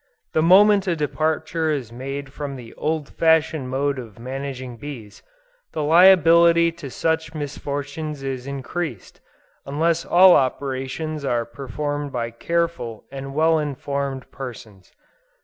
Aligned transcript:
The 0.33 0.41
moment 0.41 0.87
a 0.87 0.95
departure 0.95 1.69
is 1.69 1.91
made 1.91 2.33
from 2.33 2.55
the 2.55 2.73
old 2.73 3.07
fashioned 3.07 3.69
mode 3.69 3.99
of 3.99 4.17
managing 4.17 4.77
bees, 4.77 5.21
the 5.73 5.83
liability 5.83 6.71
to 6.71 6.89
such 6.89 7.35
misfortunes 7.35 8.23
is 8.23 8.47
increased, 8.47 9.21
unless 9.63 10.03
all 10.03 10.33
operations 10.35 11.23
are 11.23 11.45
performed 11.45 12.11
by 12.11 12.31
careful 12.31 13.05
and 13.11 13.35
well 13.35 13.59
informed 13.59 14.31
persons. 14.31 14.91